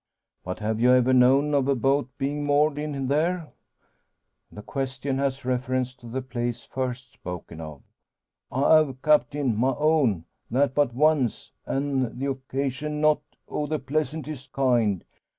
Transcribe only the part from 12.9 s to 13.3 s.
not